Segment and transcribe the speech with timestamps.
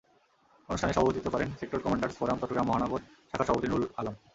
[0.69, 3.01] অনুষ্ঠানে সভাপতিত্ব করেন সেক্টর কমান্ডারস ফোরাম চট্টগ্রাম মহানগর
[3.29, 4.15] শাখার সভাপতি নুরুল আলম।